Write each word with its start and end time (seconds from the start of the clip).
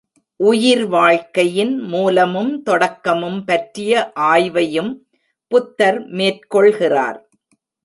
உயிர் 0.39 0.85
வாழ்க்கையின் 0.85 1.77
மூலமும் 1.79 2.63
தொடக்கமும் 2.63 3.43
பற்றிய 3.45 4.11
ஆய்வையும் 4.13 4.91
புத்தர் 5.51 6.01
மேற்கொள்கிறார். 6.11 7.19